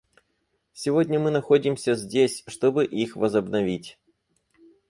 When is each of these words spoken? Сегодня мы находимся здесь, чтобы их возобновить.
Сегодня 0.73 1.19
мы 1.19 1.29
находимся 1.29 1.93
здесь, 1.93 2.43
чтобы 2.47 2.85
их 2.85 3.15
возобновить. 3.15 3.99